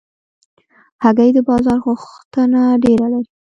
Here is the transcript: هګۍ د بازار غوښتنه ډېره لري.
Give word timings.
هګۍ 1.03 1.29
د 1.33 1.37
بازار 1.49 1.77
غوښتنه 1.85 2.61
ډېره 2.83 3.07
لري. 3.13 3.29